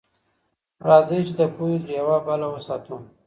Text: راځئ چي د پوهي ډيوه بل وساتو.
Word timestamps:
راځئ 0.87 1.19
چي 1.27 1.33
د 1.39 1.41
پوهي 1.55 1.77
ډيوه 1.87 2.17
بل 2.25 2.41
وساتو. 2.49 2.95